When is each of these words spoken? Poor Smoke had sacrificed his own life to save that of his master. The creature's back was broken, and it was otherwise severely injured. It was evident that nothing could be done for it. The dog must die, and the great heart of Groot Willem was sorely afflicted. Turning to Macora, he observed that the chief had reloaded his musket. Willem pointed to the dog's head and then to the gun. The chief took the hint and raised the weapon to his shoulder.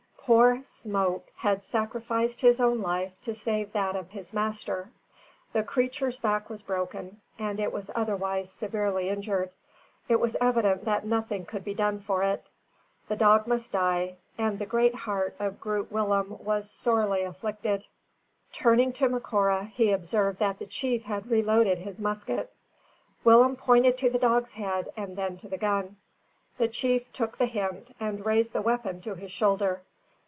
Poor 0.23 0.61
Smoke 0.63 1.29
had 1.35 1.65
sacrificed 1.65 2.39
his 2.39 2.61
own 2.61 2.79
life 2.81 3.11
to 3.21 3.35
save 3.35 3.73
that 3.73 3.97
of 3.97 4.11
his 4.11 4.31
master. 4.31 4.89
The 5.51 5.61
creature's 5.61 6.19
back 6.19 6.49
was 6.49 6.63
broken, 6.63 7.19
and 7.37 7.59
it 7.59 7.73
was 7.73 7.91
otherwise 7.95 8.49
severely 8.49 9.09
injured. 9.09 9.49
It 10.07 10.21
was 10.21 10.37
evident 10.39 10.85
that 10.85 11.05
nothing 11.05 11.43
could 11.45 11.65
be 11.65 11.73
done 11.73 11.99
for 11.99 12.23
it. 12.23 12.49
The 13.09 13.17
dog 13.17 13.45
must 13.45 13.73
die, 13.73 14.15
and 14.37 14.57
the 14.57 14.65
great 14.65 14.95
heart 14.95 15.35
of 15.37 15.59
Groot 15.59 15.91
Willem 15.91 16.37
was 16.41 16.69
sorely 16.69 17.23
afflicted. 17.23 17.87
Turning 18.53 18.93
to 18.93 19.09
Macora, 19.09 19.65
he 19.65 19.91
observed 19.91 20.39
that 20.39 20.59
the 20.59 20.65
chief 20.65 21.03
had 21.03 21.29
reloaded 21.29 21.79
his 21.79 21.99
musket. 21.99 22.53
Willem 23.25 23.57
pointed 23.57 23.97
to 23.97 24.09
the 24.09 24.19
dog's 24.19 24.51
head 24.51 24.93
and 24.95 25.17
then 25.17 25.35
to 25.39 25.49
the 25.49 25.57
gun. 25.57 25.97
The 26.57 26.69
chief 26.69 27.11
took 27.11 27.37
the 27.37 27.47
hint 27.47 27.93
and 27.99 28.25
raised 28.25 28.53
the 28.53 28.61
weapon 28.61 29.01
to 29.01 29.15
his 29.15 29.31
shoulder. 29.33 29.81